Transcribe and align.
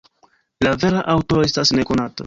La 0.67 0.71
vera 0.85 1.05
aŭtoro 1.15 1.47
estas 1.51 1.77
nekonata. 1.81 2.17